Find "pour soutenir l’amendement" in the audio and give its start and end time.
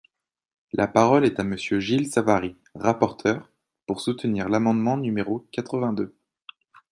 3.85-4.97